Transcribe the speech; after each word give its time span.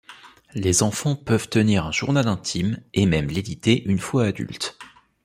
Les 0.55 0.81
enfants 0.81 1.15
peuvent 1.15 1.47
tenir 1.47 1.85
un 1.85 1.91
journal 1.91 2.27
intime, 2.27 2.79
et 2.95 3.05
même 3.05 3.27
l'éditer 3.27 3.83
une 3.85 3.99
fois 3.99 4.23
adulte. 4.25 4.79